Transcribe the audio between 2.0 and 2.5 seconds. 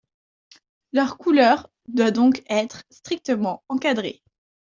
donc